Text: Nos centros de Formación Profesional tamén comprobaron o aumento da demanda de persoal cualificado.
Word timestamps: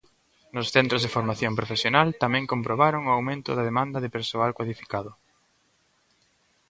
Nos 0.55 0.67
centros 0.75 1.01
de 1.03 1.13
Formación 1.15 1.53
Profesional 1.59 2.07
tamén 2.23 2.49
comprobaron 2.53 3.01
o 3.05 3.13
aumento 3.17 3.49
da 3.53 3.67
demanda 3.69 3.97
de 4.01 4.13
persoal 4.17 4.51
cualificado. 4.57 5.11